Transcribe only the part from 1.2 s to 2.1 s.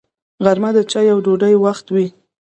ډوډۍ وخت وي